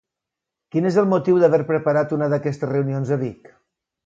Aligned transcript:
Quin 0.75 0.89
és 0.89 0.97
el 1.01 1.07
motiu 1.11 1.37
d'haver 1.43 1.59
preparat 1.67 2.17
una 2.19 2.31
d'aquestes 2.33 2.73
reunions 2.77 3.15
a 3.19 3.21
Vic? 3.27 3.55